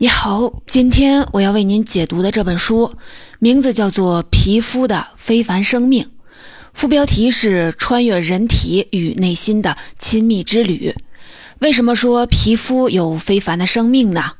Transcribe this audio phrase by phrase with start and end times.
[0.00, 2.92] 你好，今天我要为您解读的这本书
[3.40, 6.04] 名字叫做《皮肤的非凡生命》，
[6.72, 10.94] 副标题是“穿越人体与内心的亲密之旅”。
[11.58, 14.34] 为什么说皮肤有非凡的生命呢？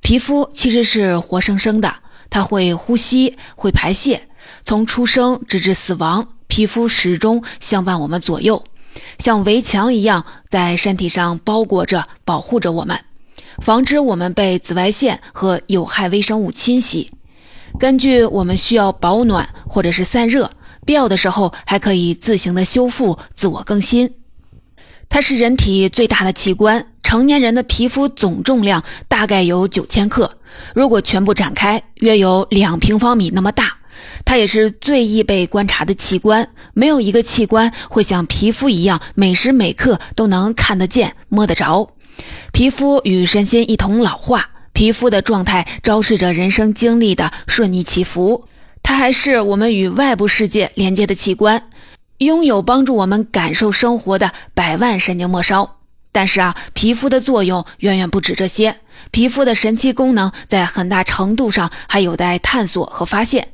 [0.00, 1.94] 皮肤其实是活生生的，
[2.30, 4.30] 它会呼吸，会排泄，
[4.62, 8.64] 从出生直至死亡，皮肤始终相伴我们左右，
[9.18, 12.98] 像围墙一样在身体上包裹着、保护着我们。
[13.60, 17.10] 防止我们被紫外线和有害微生物侵袭。
[17.78, 20.50] 根据我们需要保暖或者是散热，
[20.84, 24.14] 必要的时候还可以自行的修复、自我更新。
[25.08, 30.38] 它是人体最大的器官，成年人的皮肤总重量大概有九千克，
[30.74, 33.76] 如果全部展开，约有两平方米那么大。
[34.24, 41.88] 它也是最易被观察的器官，没有一个器官会像皮肤一样每时每刻都能看得见、摸得着。
[42.52, 48.46] 皮肤与身心一同老化，皮肤的状态昭示着人生经历的顺逆起伏。
[48.82, 51.68] 它还是我们与外部世界连接的器官，
[52.18, 55.78] 拥有帮助我们感受生活的百万神经末梢。
[56.10, 58.76] 但是啊，皮肤的作用远远不止这些，
[59.10, 63.48] 皮肤的神奇功能在很大程度上还有待探索和发现。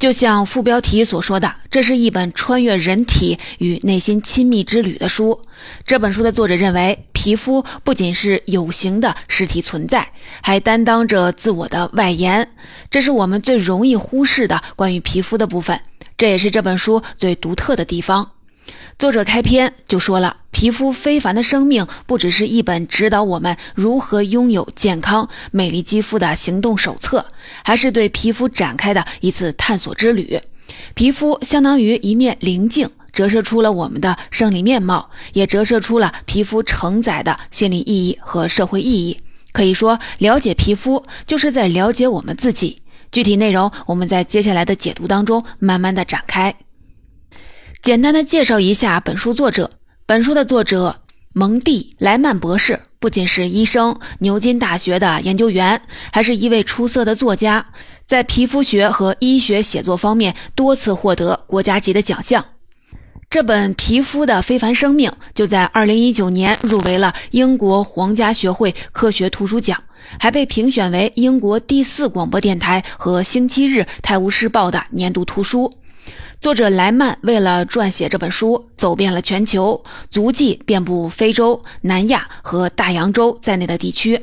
[0.00, 5.42] 就像副标题所说的，这是一本穿越人体与内心亲密之旅的书。
[5.86, 12.48] 这本书的作者认为，皮肤不仅是有形的实体存在，还担当着自我的外延。
[12.90, 15.78] 这是我们最容易忽视的关于皮肤的部分，
[16.16, 18.30] 这也是这本书最独特的地方。
[18.98, 27.26] 作者开篇就说了，皮肤非凡的生命不只是一本指导我们如何拥有健康美丽肌肤的行动手册，
[27.62, 30.40] 还是对皮肤展开的一次探索之旅。
[30.94, 39.18] 皮肤相当于一面灵镜，折射出了我们的生理面貌，也折射出了皮肤承载的心理意义和社会意义。
[39.52, 42.82] 可以说，了解皮肤就是在了解我们自己。
[43.10, 46.54] 具体内容，我们在接下来的解读当中慢慢的展开。
[47.82, 49.70] 简单的介绍一下本书作者。
[50.06, 51.02] 本书的作者
[51.32, 55.80] 蒙蒂莱曼博士不仅是医生、牛津大学的研究员，
[56.12, 57.66] 还是一位出色的作家，
[58.04, 62.44] 在皮肤学和医学写作方面多次获得国家级的奖项。
[63.30, 69.80] 这本《皮肤的非凡生命》就在2019年入围了英国皇家学会科学图书奖，
[70.18, 75.72] 还被评选为英国第四广播电台和《星期日泰晤士报》的年度图书。
[76.40, 79.80] 作者莱曼为了撰写这本书，走遍了全球，
[80.10, 84.20] 足迹遍布非洲、南亚和大洋洲在内的地区。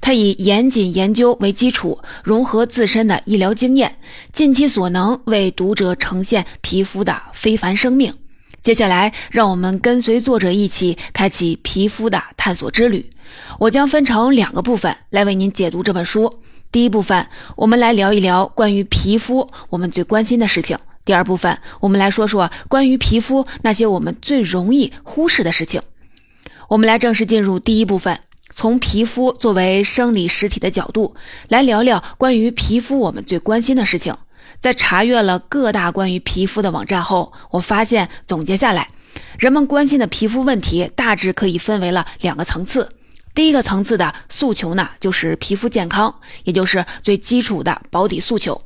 [0.00, 3.94] 他以严谨研究为基础，融合自身的医疗经验，
[4.32, 8.12] 尽其所能为读者呈现皮肤的非凡生命。
[8.60, 13.08] 接下来，让我们跟随作者一起开启皮肤的探索之旅。
[13.60, 16.40] 我将分成两个部分来为您解读这本书。
[16.70, 17.26] 第一部分，
[17.56, 20.76] 我们来聊一聊关于皮肤我们最关心的事情。
[21.04, 25.80] 第二部分，我们来说说关于皮肤那些我们最容易忽视的事情。
[26.68, 28.20] 我们来正式进入第一部分，
[28.50, 31.14] 从皮肤作为生理实体的角度
[31.48, 34.14] 来聊聊关于皮肤我们最关心的事情。
[34.58, 38.88] 在查阅了各大关于皮肤的网站后，我发现总结下来，
[39.38, 42.88] 人们关心的皮肤问题大致可以分为了两个层次。
[43.34, 46.14] 第一个层次的诉求呢，就是皮肤健康，
[46.44, 48.60] 也就是最基础的保底诉求。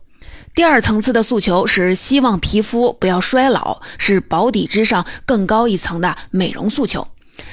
[0.54, 7.06] 第二层次的诉求是希望皮肤不要衰老，是保底之上更高一层的美容诉求。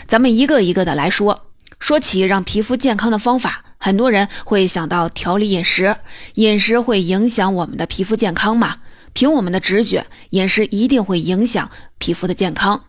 [0.08, 1.46] 咱们一个一个的来说。
[1.80, 5.96] 说起让皮肤健康的方法，很多人会想到调理饮食，
[6.36, 8.76] 饮食会影响我们的皮肤健康吗？
[9.14, 12.80] 凭我们的直觉，饮食一定会影响皮肤的健康。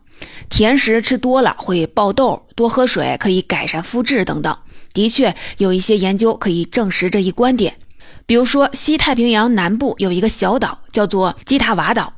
[0.49, 4.55] 甜食吃多了会爆痘，多喝水可以改善肤质等等。
[4.93, 7.73] 的确，有一些研究可以证实这一观点。
[8.27, 12.13] 比如说，西太平洋南部有一个小岛，叫做基塔瓦岛。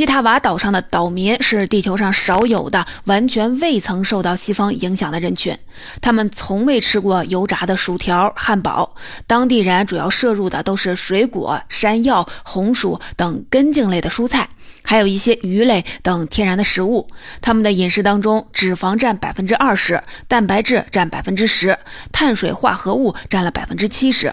[0.00, 5.54] 基塔瓦岛上的岛民是地球上少有的完全未曾受到西方影响的人群，
[6.00, 8.94] 他们从未吃过油炸的薯条、汉堡。
[9.26, 14.48] 当地人主要摄入的都是水果、山药、红薯等根茎类的蔬菜，
[14.84, 17.06] 还有一些鱼类等天然的食物。
[17.42, 21.78] 他们的饮食当中，脂肪占百分之二十，蛋白质占百分之十，
[22.10, 24.32] 碳水化合物占了百分之七十。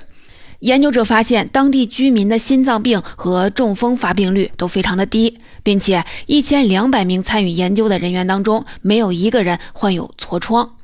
[0.59, 10.75] 研究者发现，当地居民的心脏病和中风发病率都非常的低，并且一千两百名参与研究的人员当中，没有一个人患有痤疮。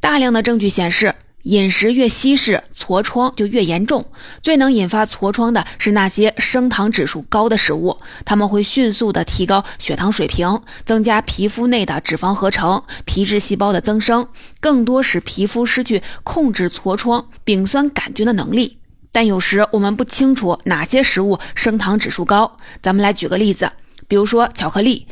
[0.00, 1.12] 大量的证据显示，
[1.42, 4.04] 饮食越稀释，痤疮就越严重。
[4.42, 14.28] 最能引发痤疮的是那些升糖指数高的食物，它们会迅速的提高血糖水平，增加皮肤内的脂肪合成、皮质细胞的增生，
[14.60, 18.78] 更多使皮肤失去控制痤疮丙酸杆菌的能力。
[19.16, 22.58] 但有时我们不清楚哪些食物升糖指数高。
[22.82, 23.72] 咱们来举个例子，
[24.06, 25.06] 比如说巧克力。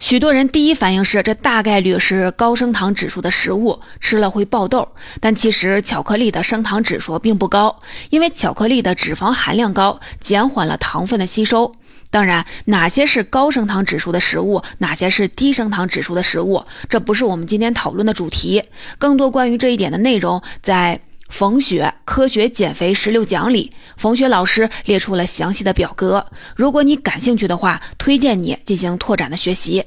[0.00, 4.88] 许多人第一反应是这大概率是高升糖指数的食物，吃了会爆痘。
[5.20, 7.78] 但其实巧克力的升糖指数并不高，
[8.08, 11.74] 因为巧克力的脂肪含量高，减缓了糖分的吸收。
[12.08, 18.62] 当然，哪些是高升糖指数的食物，哪些是低升糖指数的食物，这不是我们今天讨论的主题。
[18.96, 20.98] 更多关于这一点的内容，在
[21.32, 26.24] 冯雪科学减肥十六讲里，冯雪老师列出了详细的表格。
[26.54, 29.82] 如果你感兴趣的话，推荐你进行拓展的学习。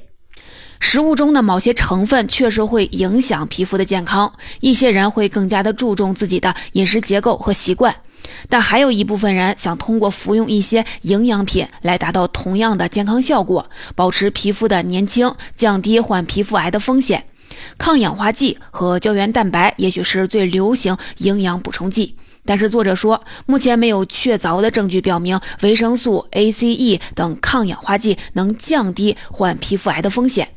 [0.80, 7.94] 食物中的某些成分确实会影响皮肤的健康，一些人会更加的注重自己的饮食结构和习惯，
[8.48, 13.64] 但还有一部分人想通过服用一些营养品来达到同样的健康效果，
[13.94, 17.24] 保持皮肤的年轻，降低患皮肤癌的风险。
[17.78, 30.55] 抗氧化剂和胶原蛋白也许是最流行营养补充剂，但是作者说，目前没有确凿的证据表明维生素 A、C、E 等抗氧化剂能降低患皮肤癌的风险。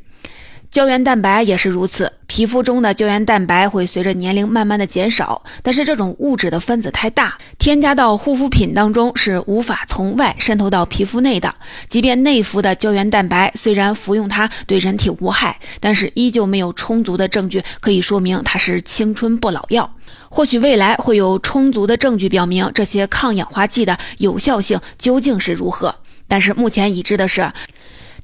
[0.72, 11.52] 胶原蛋白也是如此，皮肤中的胶原蛋白会随着年龄慢慢的减少，但是这种物质的分子太大，添加到护肤品当中是无法从外渗透到皮肤内的。
[11.88, 19.92] 即便内服的胶原蛋白，虽然服用它对人体无害，但是依旧没有充足的证据可以说明它是青春不老药。
[20.30, 25.96] 或许未来会有充足的证据表明这些抗氧化剂的有效性究竟是如何，
[26.28, 27.52] 但是目前已知的是。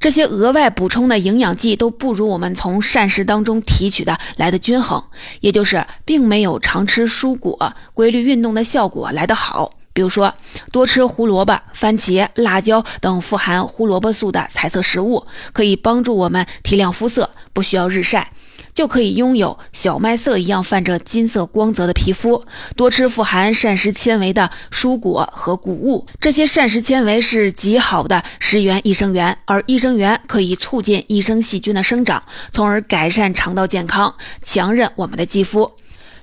[0.06, 5.04] 这些额外补充的营养剂都不如我们从膳食当中提取的来的均衡，
[5.40, 9.72] 也就是并没有常吃蔬果、规律运动的效果来得好。
[9.94, 10.32] 比如说，
[10.72, 18.32] 多吃胡萝卜、番茄、辣椒等富含胡萝卜素的彩色食物，可以帮助我们提亮肤色，不需要日晒。
[18.76, 22.44] 就可以拥有小麦色一样泛着金色光泽的皮肤。
[22.76, 34.14] 多吃富含膳食纤维的蔬果和谷物，这些膳食纤维是极好的食源益生元，而益生元可以促进益生细菌的生长，从而改善肠道健康，
[34.44, 35.72] 强韧我们的肌肤。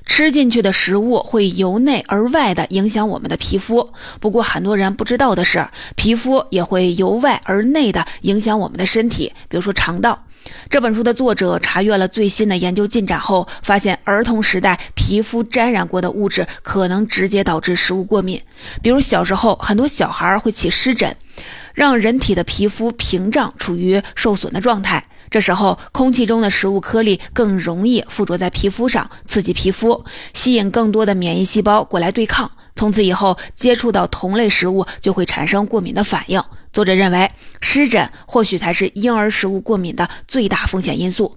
[0.05, 3.89] 吃进去的食物会由内而外的影响我们的皮肤。
[4.21, 10.25] 不过很多人不知道的是，皮肤也会由外而内的影响我们的身体，比如说肠道。
[10.71, 18.41] 这本书的作者查阅了最新的研究进展后，发现儿童时代皮肤沾染过的物质可能直接导致食物过敏。
[18.81, 21.15] 比如小时候，很多小孩会起湿疹，
[21.75, 25.05] 让人体的皮肤屏障处于受损的状态。
[25.31, 30.05] 这时候，空气中的食物颗粒更容易附着在皮肤上，刺激皮肤，
[30.35, 32.51] 吸引更多的免疫细胞过来对抗。
[32.77, 36.43] 从此以后，接触到同类食物就会产生过敏的反应。
[36.73, 37.31] 作者认为，
[37.61, 41.37] 湿疹或许才是婴儿食物过敏的最大风险因素。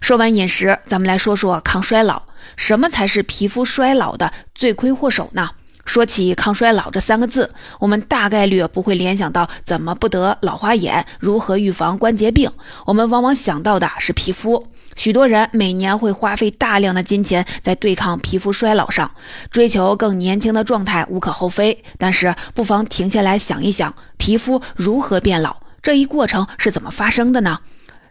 [0.00, 2.22] 说完饮食，咱们来说说抗衰老。
[2.56, 5.50] 什么才是皮肤衰老的罪魁祸首呢？
[5.86, 12.50] 说起抗衰老这三个字，我们大概率不会联想到怎么不得老花眼，如何预防关节病。
[12.86, 14.66] 我们往往想到的是皮肤。
[14.96, 19.10] 许多人每年会花费大量的金钱在对抗皮肤衰老上，
[19.50, 21.82] 追求更年轻的状态无可厚非。
[21.98, 27.58] 但是不妨停下来想一想，皮肤如何变老，这一过程是怎么发生的呢？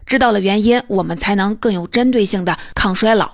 [0.04, 3.32] 知道了原因，我们才能更有针对性的抗衰老。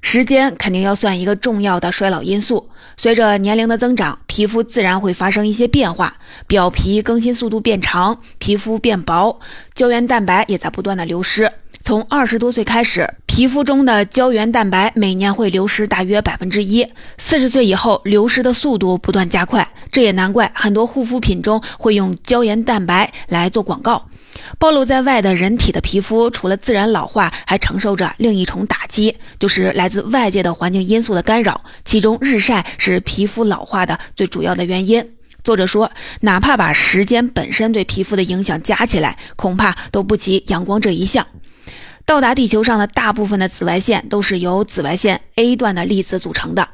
[0.00, 2.70] 时间肯定要算一个重要的衰老因素。
[2.96, 9.38] 随着年龄的增长，皮肤自然会发生一些变化，表皮更新速度变长，皮肤变薄，
[9.74, 11.52] 胶原蛋白也在不断的流失。
[11.82, 16.86] 从二十多岁开始，皮肤中的胶原蛋白每年会流失大约百分之一。
[17.16, 19.66] 四十岁以后，流失的速度不断加快。
[19.90, 24.06] 这也难怪很多护肤品中会用胶原蛋白来做广告。
[24.58, 31.62] 暴露在外的人体的皮肤，除了自然老化，还承受着另一重打击，就是来自外界的环境因素的干扰。
[31.84, 35.04] 其中，日晒是皮肤老化的最主要的原因。
[35.42, 41.26] 作者说，哪怕把时间本身对皮肤的影响加起来，恐怕都不及阳光这一项。
[42.04, 46.68] 到达地球上的大部分的紫外线都是由紫外线 A 段的粒子组成的。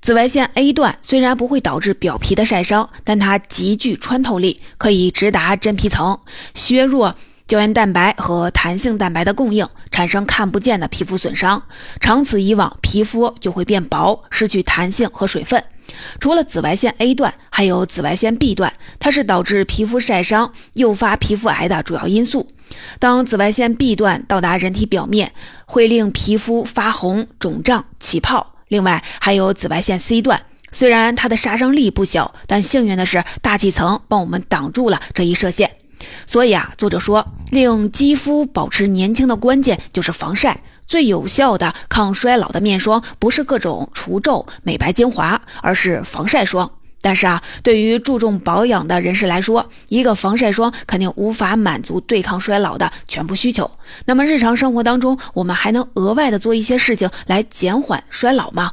[0.00, 6.20] 紫外线 A 段虽然不会导致表皮的晒伤，但它极具穿透力，可以直达真皮层，
[6.54, 7.14] 削弱
[7.46, 11.62] 胶原蛋白和弹性蛋白的供应，产生看不见的皮肤损伤。
[12.00, 15.62] 长此以往，皮肤就会变薄，失去弹性和水分。
[16.18, 22.48] 除了紫外线 A 段，还有紫外线 B 段，它是导致皮肤晒伤、诱发皮肤癌的主要因素。
[22.98, 25.32] 当紫外线 B 段到达人体表面，
[25.66, 28.54] 会令皮肤发红、肿胀、起泡。
[28.68, 30.42] 另外还有紫外线 C 段，
[30.72, 35.70] 虽然它的杀伤力不小，但幸运的是大气层帮我们挡住了这一射线。
[36.26, 40.60] 所以啊，作者说，令肌肤保持年轻的关键就是防晒。
[40.86, 46.70] 最有效的抗衰老的面霜，不是各种除皱美白精华，而是防晒霜。
[47.04, 53.70] 但是啊，对于注重保养的人士来说，一个防晒霜肯定无法满足对抗衰老的全部需求。
[54.06, 58.72] 那么日常生活当中，我们还能额外的做一些事情来减缓衰老吗？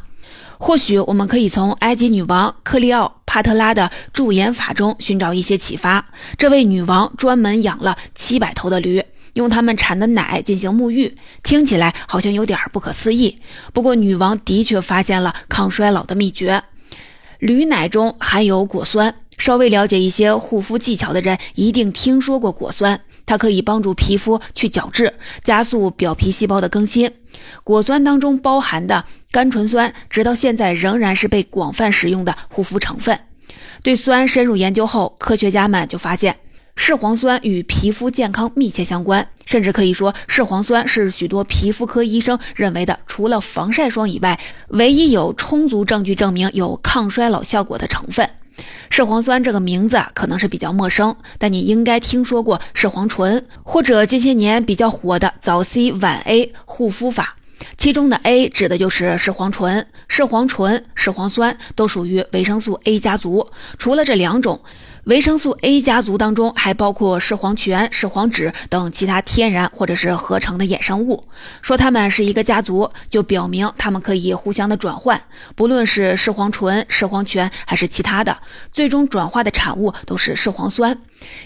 [0.57, 6.05] 或许我们可以从埃及女王克利奥帕特拉的驻颜法中寻找一些启发。
[6.38, 13.38] 这位女王专门养了七百头的驴，用它们产的奶进行沐浴，听起来好像有点不可思议。
[13.73, 16.63] 不过，女王的确发现了抗衰老的秘诀。
[17.41, 27.12] 驴奶中含有果酸，稍微了解一些护肤技巧的人一定听说过果酸，它可以帮助皮肤去角质，加速表皮细胞的更新。
[27.63, 33.19] 果酸当中包含的甘醇酸，直到现在仍然是被广泛使用的护肤成分。
[33.81, 36.38] 对酸深入研究后，科学家们就发现。
[36.75, 44.39] 视黄酸与皮肤健康密切相关，甚至可以说，视黄酸是许多皮肤科医生认为的除了防晒霜以外，
[44.70, 48.29] 唯一有充足证据证明有抗衰老效果的成分。
[48.89, 57.36] 视黄酸这个名字啊可能是比较陌生，但你应该听说过视黄醇，或者近些年比较火的早 C 晚 A 护肤法，
[57.77, 59.86] 其中的 A 指的就是视黄醇。
[60.08, 63.46] 视黄醇、视黄酸都属于维生素 A 家族，
[63.77, 64.62] 除了这两种。
[65.05, 71.24] 维生素 A 家族当中还包括视黄醛、视黄酯等其他天然或者是合成的衍生物。
[71.63, 75.20] 说它们是一个家族，就表明它们可以互相的转换。
[75.55, 78.38] 不论是视黄醇、视黄醛还是其他的，
[78.72, 80.96] 最终转化的产物都是视黄酸。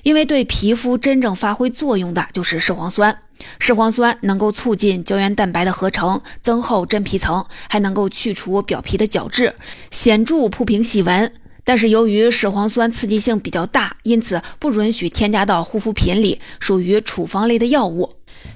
[0.03, 3.17] 因为对皮肤真正发挥作用的就是视黄酸。
[3.59, 9.55] 视黄酸能够促进胶原蛋白的合成，增厚真皮层，还能够去除表皮的角质，
[9.91, 11.31] 显著铺平细纹。
[11.65, 18.09] 但是由于视黄酸刺激性比较大，因此不允许添加到护肤品里，属于处方类的药物。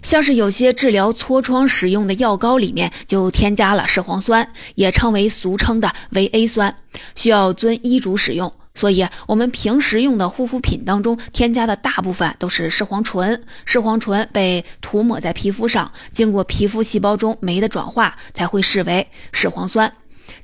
[0.04, 6.74] 像是有些治疗痤疮使用的药膏里面就添加了视黄酸，也称为俗称的维 A 酸，
[7.16, 8.54] 需要遵医嘱使用。
[8.76, 13.44] 所以，我们平时用的护肤品当中添加的大部分都是视黄醇。
[13.66, 19.92] 视黄醇被涂抹在皮肤上，经过皮肤细胞中酶的转化，才会视为视黄酸。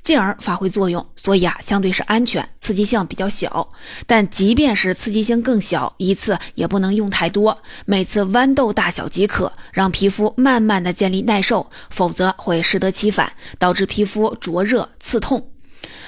[0.06, 3.68] 进而发挥作用，所以啊，相对是安全，刺激性比较小。
[4.06, 15.48] 但即便是刺激性更小，一次也不能用太多，每次豌豆大小即可，让皮肤慢慢的建立耐受，否则会适得其反，导致皮肤灼热刺痛。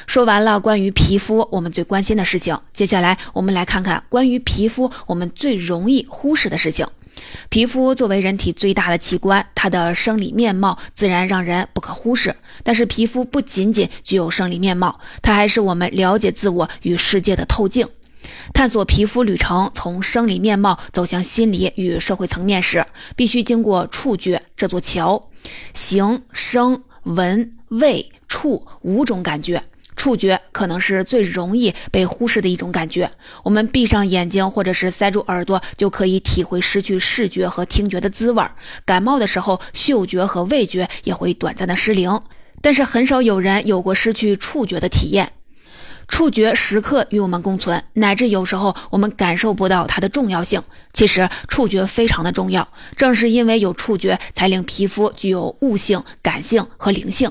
[0.06, 6.86] 说完了关于皮肤我们最关心的事情，接下来我们来看看关于皮肤我们最容易忽视的事情。
[7.48, 12.34] 皮肤作为人体最大的器官，它的生理面貌自然让人不可忽视。
[12.62, 17.86] 但是，皮肤不仅仅具有生理面貌，它还是我们了解自我与世界的透镜。
[18.52, 22.84] 探索皮肤旅程，从生理面貌走向心理与社会层面时，
[23.14, 25.30] 必须经过触觉这座桥。
[25.72, 29.62] 形、声、闻、味、触五种感觉。
[29.98, 33.10] 触觉可能是最容易被忽视的一种感觉。
[33.42, 38.42] 我们闭上眼睛，或者是塞住耳朵，就可以体会失去视觉和听觉的滋味。
[38.86, 42.18] 感冒的时候，嗅觉和味觉也会短暂的失灵。
[42.62, 45.32] 但是很少有人有过失去触觉的体验。
[46.08, 50.62] 触觉时刻与我们共存，乃至有时候我们感受不到它的重要性。
[50.94, 57.30] 其实触觉非常的重要，正是因为有触觉，才令皮肤具有悟性、感性和灵性。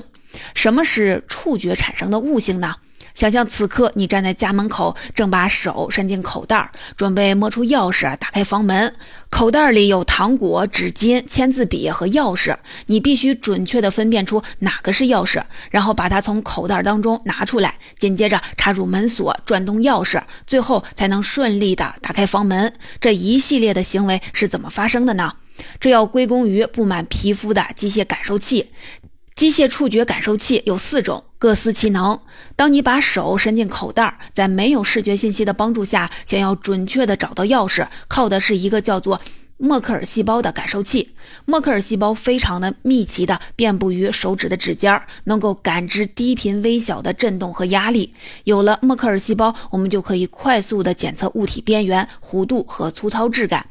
[0.54, 2.76] 什么是触觉产生的悟性呢？
[3.14, 8.94] 想象此刻你站在家门口，正把手伸进口袋儿，准备摸出钥匙打开房门。
[9.28, 12.56] 口袋里有糖果、纸巾、签字笔和钥匙，
[12.86, 15.42] 你必须准确地分辨出哪个是钥匙，
[15.72, 22.72] 然后把它从口袋当中拿出来，紧接着插入门锁，转动钥匙，最后才能顺利地打开房门。
[23.00, 25.32] 这一系列的行为是怎么发生的呢？
[25.80, 28.70] 这要归功于布满皮肤的机械感受器。
[29.38, 32.18] 机械触觉感受器有四种，各司其能。
[32.56, 39.20] 当你把手伸进口袋，在没有视觉信息的帮助下，想要准确地找到钥匙，靠的是一个叫做
[39.56, 41.12] 默克尔细胞的感受器。
[41.44, 48.12] 默克尔细胞非常的密集的遍布于手指的指尖，能够感知低频微小的震动和压力。
[48.42, 53.64] 有了默克尔细胞，我们就可以快速地检测物体边缘、弧度和粗糙质感。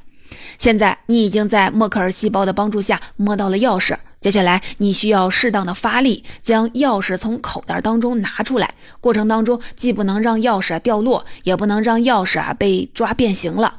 [0.57, 3.97] 现在你已经在默克尔细胞的帮助下摸到了钥匙。
[4.19, 8.73] 接下来，你需要适当的发力，将钥匙从口袋当中拿出来。
[8.99, 13.75] 过程当中，既不能让钥匙掉落，也不能让钥匙啊被抓变形了。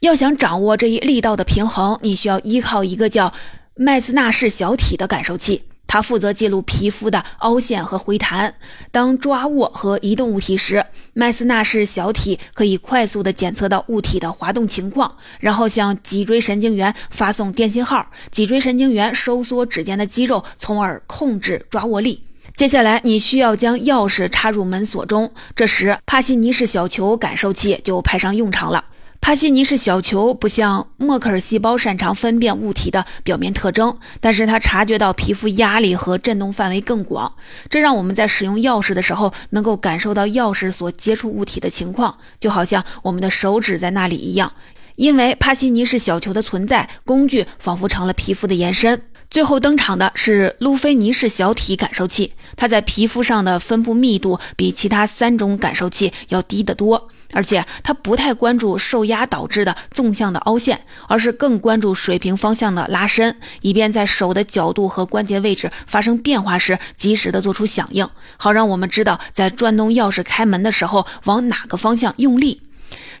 [0.00, 3.32] 要想掌握这一力道的平衡，你需要依靠一个叫
[3.74, 5.62] 麦斯纳式小体的感受器。
[5.86, 8.54] 它负责记录皮肤的凹陷和回弹。
[8.90, 18.06] 当抓握和移动物体时，麦斯纳氏小体可以快速地检测到物体的滑动情况，然后向脊椎神经元发送电信号。
[18.30, 22.22] 脊椎神经元收缩指尖的肌肉，从而控制抓握力。
[22.54, 28.84] 接下来，你需要将钥匙插入门锁中，这时帕西尼氏小球感受器就派上用场了。
[29.24, 37.32] 帕西尼氏小球不像默克尔细胞擅长分辨物体的表面特征，但是它察觉到皮肤压力和振动范围更广，
[37.70, 44.52] 这让我们在使用钥匙的时候能够感受到钥匙所接触物体的情况，就好像我们的手指在那里一样。
[44.96, 49.00] 因为帕西尼氏小球的存在，工具仿佛成了皮肤的延伸。
[49.30, 72.62] 最后登场的是路菲尼氏小体感受器，它在皮肤上的分布密度比其他三种感受器要低得多，而且它不太关注受压导致的纵向的凹陷，而是更关注水平方向的拉伸，以便在手的角度和关节位置发生变化时及时的做出响应，好让我们知道在转动钥匙开门的时候往哪个方向用力。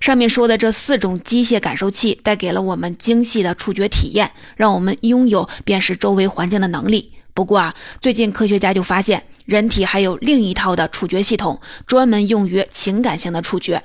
[0.00, 7.12] 上面说的这四种机械感受器带给了我们精细的触觉体验，让我们拥有辨识周围环境的能力。
[7.32, 13.82] 不过啊，最近科学家就发现，人体还有另一套的触觉系统，专门用于情感性的触觉。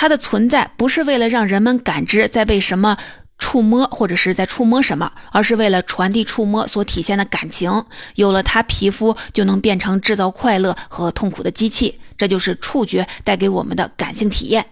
[0.00, 2.96] 它的存在不是为了让人们感知在被什么
[3.36, 7.84] 触摸，或者是在触摸什么，而是为了传递触摸所体现的感情。
[8.14, 11.96] 有了它，皮肤就能变成制造快乐和痛苦的机器。
[12.16, 14.64] 这就是触觉带给我们的感性体验。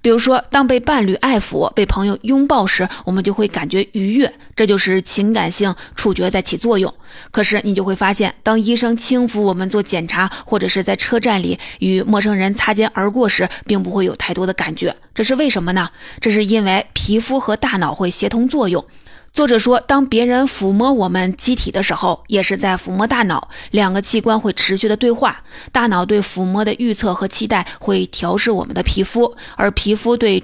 [0.00, 6.92] 比如说，当被伴侣爱抚、被朋友拥抱时，我们就会感觉愉悦，这就是情感性触觉在起作用。
[7.30, 14.94] 可是你就会发现，当医生轻抚我们做检查，或者是在车站里与陌生人擦肩而过时，并不会有太多的感觉。
[15.14, 15.90] 这是为什么呢？
[16.20, 18.84] 这是因为皮肤和大脑会协同作用。
[19.32, 25.42] 作者说，当别人抚摸我们机体的时候，也是在抚摸大脑，两个器官会持续的对话。
[25.70, 30.42] 大脑对抚摸的预测和期待会调试我们的皮肤，而皮肤对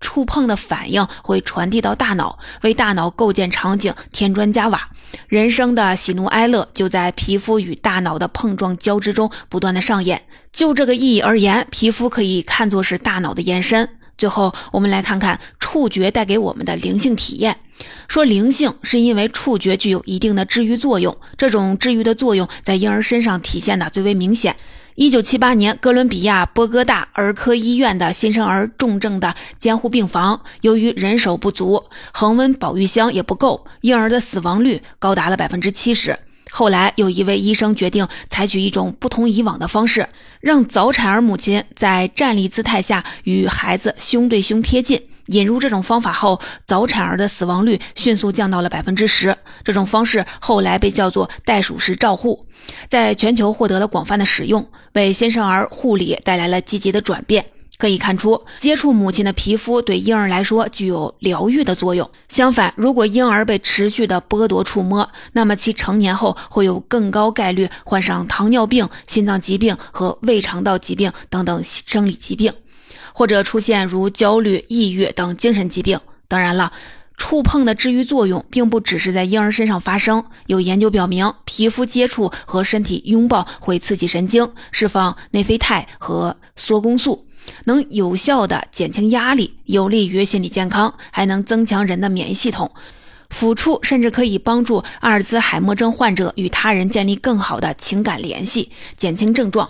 [0.00, 4.90] 触碰的反应会传递到大脑，为大脑构建场景添砖加瓦。
[5.26, 10.22] 人生的喜怒哀乐就在皮肤与大脑的碰撞交织中不断的上演。
[10.52, 13.88] 就这个意义而言，皮肤可以看作是大脑的延伸。
[14.18, 17.56] 最后，我们来看看触觉带给我们的灵性体验。
[18.08, 24.56] 说灵性是因为触觉具有一定的治愈作用，这种治愈的作用在婴儿身上体现的最为明显。
[24.96, 36.18] 一九七八年，哥伦比亚波哥大儿科医院的新生儿重症的监护病房，由于人手不足，恒温保育箱也不够，婴儿的死亡率高达了百分之七十。
[36.50, 40.08] 后来，有一位医生决定采取一种不同以往的方式，
[40.40, 45.00] 让早产儿母亲在站立姿态下与孩子胸对胸贴近。
[45.26, 49.36] 引入这种方法后，早产儿的死亡率迅速降到了百分之十。
[49.62, 52.46] 这种方式后来被叫做袋鼠式照护，
[52.88, 57.44] 在全球获得了广泛的使用，为新生儿护理带来了积极的转变。
[57.78, 62.10] 可以看出，接触母亲的皮肤对婴儿来说具有疗愈的作用。
[62.28, 72.52] 相反，如果婴儿被持续的剥夺触摸，那么其成年后会有更高概率患上糖尿病、心脏疾病和胃肠道疾病等等生理疾病，
[73.12, 76.00] 或者出现如焦虑、抑郁等精神疾病。
[76.26, 76.72] 当然了。
[77.20, 80.24] 触碰的治愈作用并不只是在婴儿身上发生。
[80.46, 87.26] 有研究表明，皮肤接触和身体拥抱会刺激神经，释放内啡肽和缩宫素，
[87.64, 92.70] 能有效的减轻压力，有利于心理健康，还能增强人的免疫系统。
[93.30, 99.68] 抚触甚至可以帮助阿尔兹海默症患者与他人建立更好的情感联系，减轻症状。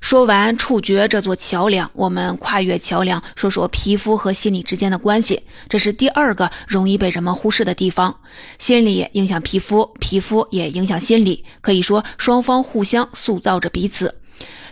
[0.00, 5.42] 说完触觉这座桥梁，我们跨越桥梁，说说皮肤和心理之间的关系。
[5.68, 8.16] 这是第二个容易被人们忽视的地方。
[8.58, 14.14] 心理影响皮肤，皮肤也影响心理，可以说双方互相塑造着彼此。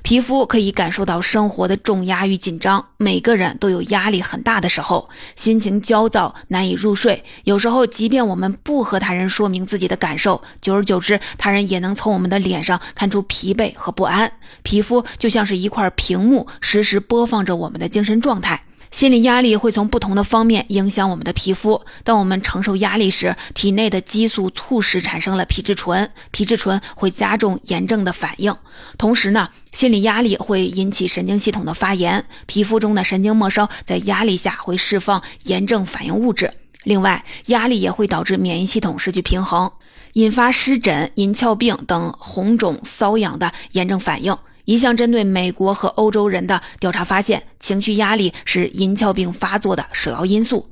[0.03, 7.25] 皮肤可以感受到生活的重压与紧张，每个人都有压力很大的时候，心情焦躁，难以入睡。
[7.43, 14.31] 有时候，即便我们不和他人说明自己的感受，久而久之，他人也能从我们的脸上看出疲惫和不安。
[14.63, 18.66] 皮肤就像是一块屏幕，实时播放着我们的精神状态。
[18.91, 21.81] 心理压力会从不同的方面影响我们的皮肤。
[22.05, 28.55] 当我们承受压力时，体内的激素促使产生了皮质醇，皮质醇会加重炎症的反应。
[28.97, 36.53] 同时呢，心理压力会引起神经系统的发炎，皮肤中的神经末梢在压力下会释放炎症反应物质。
[36.85, 39.71] 另外，压力也会导致免疫系统失去平衡，
[40.13, 44.37] 引发湿疹、银翘病等红肿、瘙痒的炎症反应。
[44.67, 50.69] 一项针对美国和欧洲人的调查发现，情绪压力是银翘病发作的首要因素。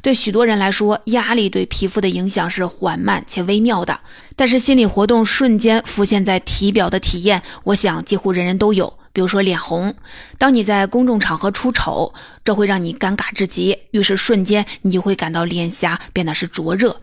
[0.00, 4.00] 对许多人来说，压力对皮肤的影响是缓慢且微妙的，
[4.36, 8.98] 但是心理活动瞬间浮现在体表的体验，我想几乎人人都有。
[9.14, 9.94] 比如说脸红，
[10.38, 16.98] 当你在公众场合出丑，这会让你尴尬至极，于是瞬间你就会感到脸颊变得是灼热。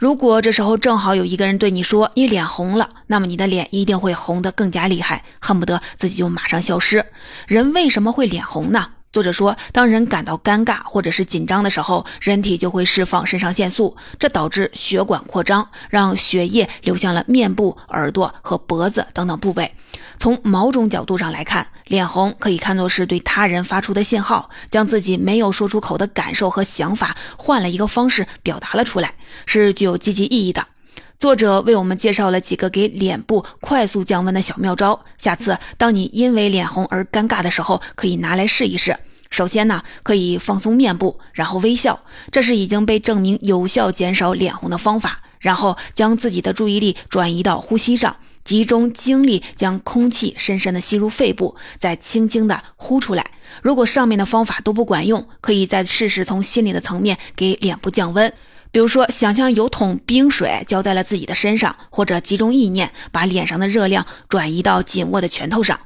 [0.00, 7.04] 如果这时候正好有一个人对你说你脸红了，那么你的脸一定会红得更加厉害，恨不得自己就马上消失。
[7.46, 8.92] 人为什么会脸红呢？
[9.12, 19.74] 作者说，当人感到尴尬或者是紧张的时候，人体就会释放肾上腺素，这导致血管扩张，让血液流向了面部、耳朵和脖子等等部位。
[20.16, 30.64] 从某种角度上来看，脸红可以看作是对他人发出的信号，将自己没有说出口的感受和想法换了一个方式表达了出来，是具有积极意义的。
[31.20, 38.96] 作者为我们介绍了几个给脸部快速降温的小妙招，下次当你因为脸红而尴尬的时候，可以拿来试一试。
[39.28, 42.00] 首先呢，可以放松面部，然后微笑，
[42.32, 45.20] 这是已经被证明有效减少脸红的方法。
[45.40, 53.30] 然后将自己的注意力转移到呼吸上，集中精力将空气深深的吸入肺部，再轻轻的呼出来。
[53.60, 58.32] 如果上面的方法都不管用，可以再试试从心理的层面给脸部降温。
[58.72, 65.78] 比如说，想象有桶冰水浇在了自己的身上，或者集中意念，把脸上的热量转移到紧握的拳头上。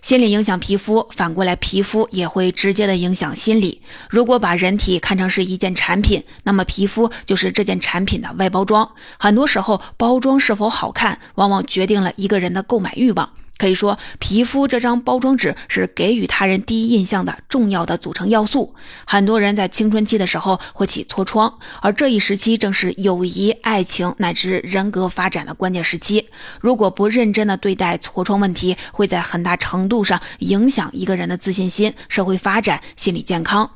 [0.00, 3.82] 心理影响皮肤，反过来皮肤也会直接的影响心理。
[4.08, 8.88] 如果把人体看成是一件产品，那么皮肤就是这件产品的外包装。
[9.18, 13.28] 很多时候，包装是否好看，往往决定了一个人的购买欲望。
[13.58, 18.72] 可以说，皮肤这张包装纸是给予他人第一印象的重要的组成要素。
[19.04, 26.28] 很多人在青春期的时候会起痤疮，而这一时期正是友谊、爱情乃至人格发展的关键时期。
[26.60, 33.68] 如果不认真的对待痤疮问题，会在很大程度上影响一个人的自信心、社会发展、心理健康。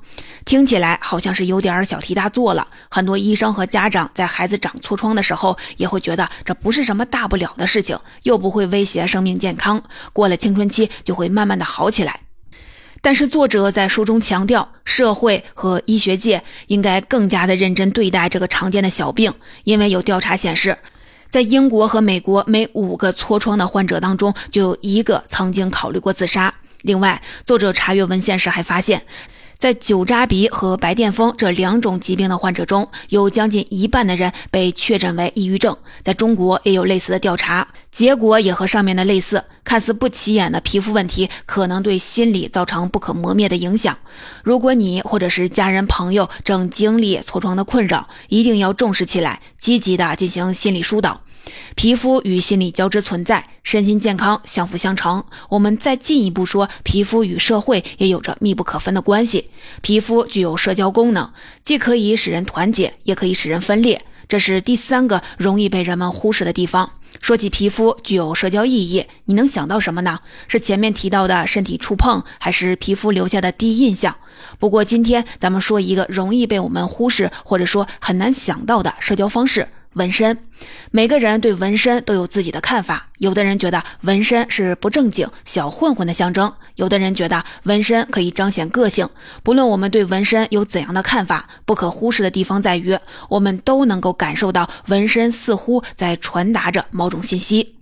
[0.44, 2.66] 听起来好像是有点小题大做了。
[2.88, 9.71] 很多医生和家长在孩子长痤疮的时候，也会觉得这不是什么大不了的事情，又不会威胁生命健康。
[10.12, 12.18] 过了青春期就会慢慢的好起来。
[13.00, 19.32] 但是作者在书中强调，社会和医学界应该更加的认真对待这个常见的小病，
[19.64, 20.76] 因为有调查显示，
[21.28, 26.54] 在英国和美国，每五个痤疮的患者当中就有一个曾经考虑过自杀。
[26.82, 29.02] 另外，作者查阅文献时还发现。
[29.62, 35.76] 在酒渣鼻和白癜风这两种疾病的患者中，有将近一半的人被确诊为抑郁症。
[36.02, 39.44] 在中国也有类似的调查，结果也和上面的类似。
[39.62, 43.96] 看似不起眼的皮肤问题，可能对心理造成不可磨灭的影响。
[44.42, 51.20] 如果你或者是家人朋友正经历痤疮的困扰，一定要重视起来，积极的进行心理疏导。
[51.74, 55.24] 皮肤与心理交织存在，身心健康相辅相成。
[55.48, 59.50] 我们再进一步说，皮肤与社会也有着密不可分的关系。
[59.80, 64.04] 皮肤具有社交功能，既可以使人团结，也可以使人分裂。
[64.28, 66.92] 这是第三个容易被人们忽视的地方。
[67.20, 70.20] 说起皮肤具有社交意义，你能想到什么呢？
[70.48, 74.16] 是前面提到的身体触碰，还是皮肤留下的第一印象？
[74.58, 79.68] 不过今天咱们说一个容易被我们忽视，或者说很难想到的社交方式。
[79.94, 80.36] 纹身，
[80.90, 83.08] 每个人对纹身都有自己的看法。
[83.18, 89.08] 有的人觉得纹身是不正经、小混混的象征；有的人觉得纹身可以彰显个性。
[89.42, 97.74] 不论我们对纹身有怎样的看法，不可忽视的地方在于，我们都能够感受到纹身似乎在传达着某种信息。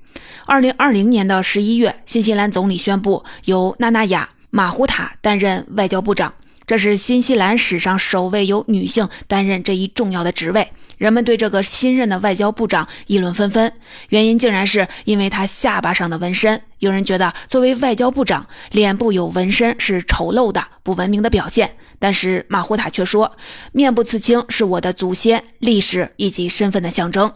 [0.46, 6.35] 二零二零年的十一月，新西兰总理宣布由娜娜亚·马胡塔担任外交部长，
[6.66, 10.73] 这是新西兰史上首位由女性担任这一重要的职位。
[11.01, 13.73] 人们对这个新任的外交部长议论纷纷，
[14.11, 16.61] 原因竟然是因为他下巴上的纹身。
[16.81, 21.75] 有人觉得，作为外交部长，脸部有纹身是丑陋的、不文明的表现。
[21.99, 23.33] 但是马胡塔却说，
[23.73, 27.33] 面部刺青是我的祖先、历史以及身份的象征。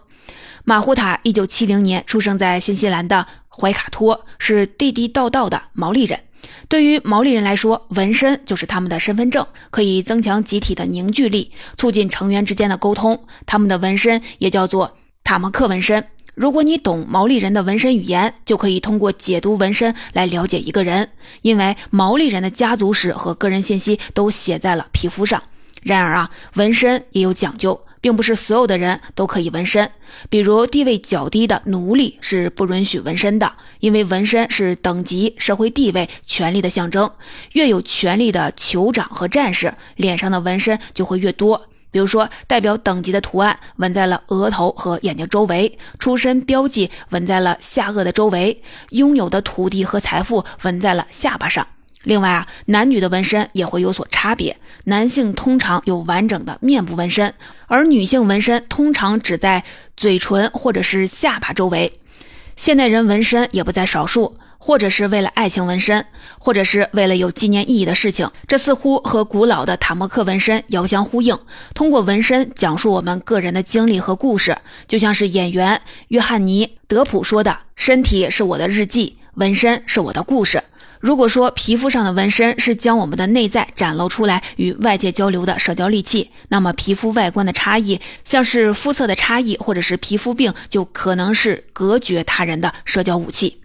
[0.65, 6.21] 马胡塔一九七零年出生在新西兰的怀卡托，是地地道道的毛利人。
[6.69, 13.25] 对于毛利人来说，纹身就是他们的身份证，可以增强集体的凝聚力，促进成员之间的沟通。
[13.47, 16.05] 他们的纹身也叫做塔莫克纹身。
[16.35, 21.09] 如果你懂毛利人的纹身语言，就可以通过解读纹身来了解一个人，
[21.43, 25.41] 因为毛利人的家族史和个人信息都写在了皮肤上。
[25.83, 27.81] 然而啊，纹身也有讲究。
[28.05, 29.91] 并不是所有的人都可以纹身，
[30.29, 37.11] 比如地位较低的奴隶是不允许纹身的，因为纹身是等级、社会地位、权力的象征。
[37.53, 41.67] 越有权力的酋长和战士，脸上的纹身就会越多。
[41.91, 51.67] 比如说，代表等级的图案纹在了额头和眼睛周围，出身标记纹在了下颚的周围，拥有的土地和财富纹在了下巴上。
[52.05, 54.57] 另外啊，男女的纹身也会有所差别。
[54.85, 57.35] 男性通常有完整的面部纹身，
[57.67, 59.65] 而女性纹身通常只在
[59.97, 61.93] 嘴唇或者是下巴周围。
[62.57, 64.37] 现代人纹身也不在少数。
[64.67, 66.07] 或者是为了爱情纹身，
[66.39, 68.27] 或者是为了有纪念意义的事情。
[68.49, 71.39] 这似乎和古老的塔莫克纹身遥相呼应。
[71.75, 74.57] 通过纹身讲述我们个人的经历和故事，
[74.89, 80.63] 就像是演员约翰尼·德普说的：“身体是我的日记，纹身是我的故事。”
[81.05, 93.59] 如果说皮肤上的纹身是将我们的内在展露出来与外界交流的社交利器，那么皮肤外观的差异，像是肤色的差异或者是皮肤病，就可能是隔绝他人的社交武器。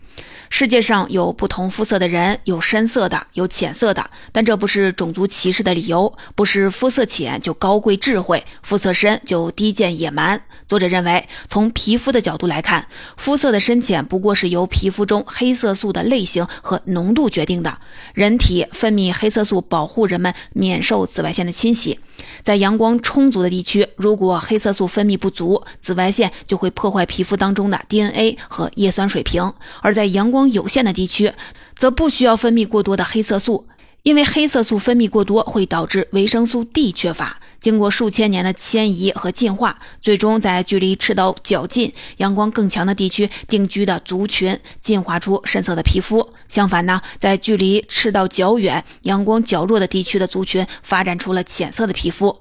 [0.50, 10.42] 世界上有不同肤色的人，有深色的，有浅色的，但这不是种族歧视的理由，不是肤色浅就高贵智慧，肤色深就低贱野蛮。
[10.68, 17.80] 作者认为，从皮肤的角度来看，肤色的深浅不过是由皮肤中黑色素的类型和浓度决定的。
[18.14, 22.00] 人体分泌黑色素，保护人们免受紫外线的侵袭。
[22.42, 29.52] 在阳光充足的地区，如果黑色素分泌不足，紫外线就会破坏皮肤当中的 DNA 和叶酸水平；
[29.82, 31.32] 而在阳光有限的地区，
[31.76, 33.66] 则不需要分泌过多的黑色素，
[34.04, 37.40] 因为黑色素分泌过多会导致维生素 D 缺乏。
[37.60, 46.28] 经过数千年的迁移和进化，最终在距离赤道较近、阳光更强的地区定居的族群进化出深色的皮肤。
[46.48, 52.36] 相反呢，在距离赤道较远、阳光较弱的地区的族群发展出了浅色的皮肤。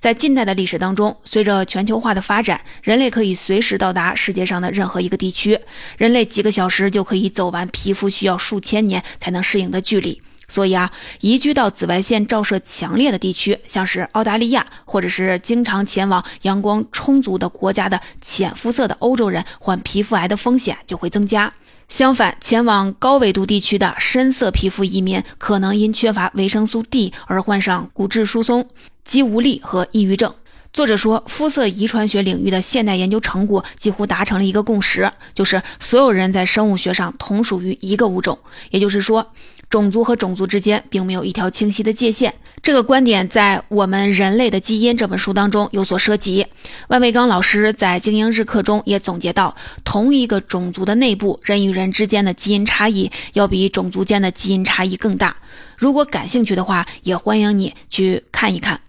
[0.00, 5.58] 在近代的历史当中，随着全球化的发展，人类可以随时到达世界上的任何一个地区。
[5.98, 10.20] 人类几个小时就可以走完皮肤需要数千年才能适应的距离。
[10.50, 21.50] 所以啊，移居到紫外线照射强烈的地区，像是澳大利亚，或者是经常前往阳光充足的国家的浅肤色的欧洲人，患皮肤癌的风险就会增加。
[21.88, 28.68] 相反，前往高纬度地区的深色皮肤移民，可能因缺乏维生素 D 而患上骨质疏松、
[29.04, 30.34] 肌无力和抑郁症。
[30.72, 38.38] 作者说，肤色遗传学领域的现代研究成果几乎达成了一个共识，就是所有人在生物学上同属于一个物种，
[38.70, 39.32] 也就是说，
[39.68, 42.32] 种族和种族之间并没有一条清晰的界限。
[42.62, 46.46] 这个观点在《我们人类的基因》这本书当中有所涉及。
[46.86, 55.36] 万维刚老师在精英日课中也总结到，同一个种族的内部，人与人之间的基因差异要比种族间的基因差异更大。
[55.76, 58.80] 如果感兴趣的话，也欢迎你去看一看。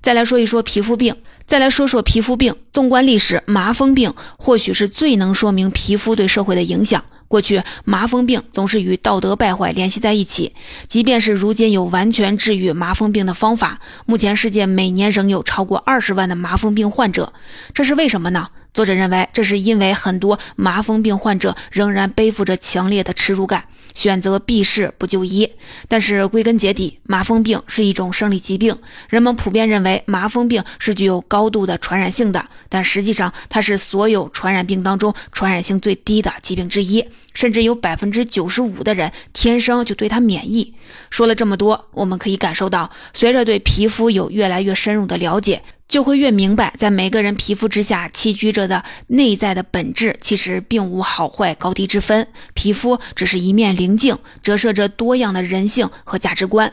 [0.00, 1.14] 再来说一说皮肤病，
[1.46, 2.54] 再来说说皮肤病。
[2.72, 7.02] 纵观历史，麻风病或许是最能说明皮肤对社会的影响。
[7.28, 10.52] 过去，麻风病总是与道德败坏联系在一起。
[10.86, 17.32] 即便是如今有完全治愈麻风病的方法，目前世界每年仍有超过二十万的麻风病患者。
[17.74, 18.48] 这是为什么呢？
[18.72, 23.64] 作者认为，这是因为很多麻风病患者仍然背负着强烈的耻辱感，
[23.96, 25.50] 选择避世不就医。
[25.88, 28.76] 但是归根结底，麻风病是一种生理疾病，
[29.08, 40.74] 人们普遍认为麻风病是具有高度的传染性的，但实际上它是所有传染病当中传染性最低的疾病之一，甚至有百分之九十五的人天生就对它免疫。
[41.10, 45.62] 说了这么多，我们可以感受到，随着对皮肤有越来越深入的了解。
[45.88, 52.26] 就会越明白，在每个人皮肤之下栖居着的内在的本质，其实并无好坏高低之分。
[52.54, 56.72] 皮肤只是一面灵镜，折射着多样的人性和价值观。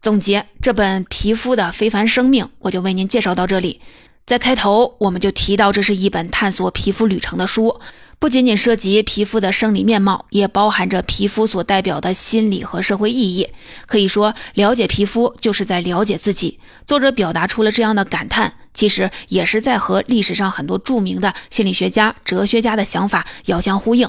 [0.00, 3.80] 总结这本《皮肤的非凡生命》，我就为您介绍到这里。
[4.24, 7.80] 在开头，我们就提到，这是一本探索皮肤旅程的书。
[8.20, 13.48] 不仅仅涉及皮肤的生理面貌，也包含着皮肤所代表的心理和社会意义。
[13.86, 16.58] 可以说，了解皮肤就是在了解自己。
[16.84, 24.06] 作者表达出了这样的感叹，其实也是在和历史上很多著名的心理学家、哲学家的想法遥相呼应。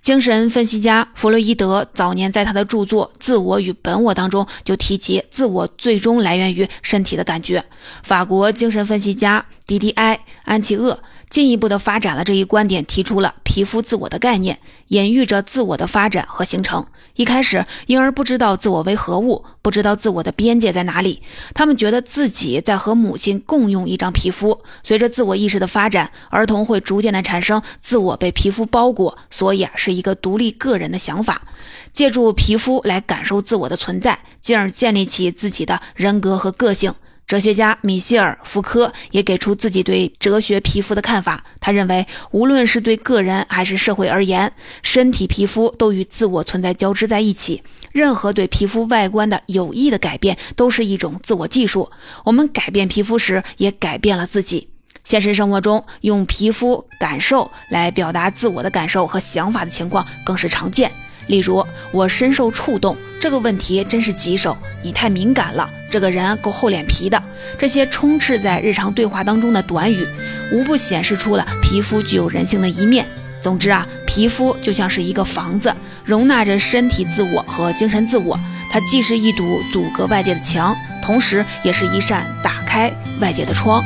[0.00, 7.62] 精神分析家弗洛伊德早年在他的著作《自我与本我》当中就提及，自我最终来源于身体的感觉。
[8.02, 10.98] 法国精神分析家迪迪埃·安琪厄。
[11.34, 16.86] 进一步的发展了这一观点，提出了皮肤自我的概念，隐喻着自我的发展和形成。
[17.16, 24.60] 一开始，婴儿不知道自我为何物，不知道自我的边界在哪里，他们觉得自己在和母亲共用一张皮肤。
[24.84, 31.42] 随着自我意识的发展，儿童会逐渐的产生自我被皮肤包裹，所以啊，是一个独立个人的想法，
[31.92, 36.94] 借助皮肤来感受自我的存在，进而建立起自己的人格和个性。
[37.26, 41.42] 哲学家米歇尔·福柯也给出自己对哲学皮肤的看法。
[41.58, 47.62] 他认为，无论是对个人还是社会而言，身体皮肤都与自我存在交织在一起。
[47.92, 51.90] 任何对皮肤外观的有益的改变，都是一种自我技术。
[52.24, 54.68] 我们改变皮肤时，也改变了自己。
[55.04, 60.90] 现实生活中，用皮肤感受来表达自我的感受和想法的情况更是常见。
[61.26, 62.96] 例如，我深受触动。
[63.20, 65.68] 这个问题真是棘手，你太敏感了。
[65.90, 67.22] 这个人够厚脸皮的。
[67.58, 70.06] 这些充斥在日常对话当中的短语，
[70.52, 73.06] 无不显示出了皮肤具有人性的一面。
[73.40, 78.38] 总之啊，皮肤就像是一个房子，容纳着身体自我和精神自我。
[78.70, 83.82] 它既是一堵阻隔外界的墙，同时也是一扇打开外界的窗。